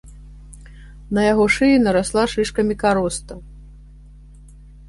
На 1.17 1.21
яго 1.31 1.45
шыі 1.55 1.77
нарасла 1.87 2.23
шышкамі 2.33 2.75
кароста. 2.85 3.33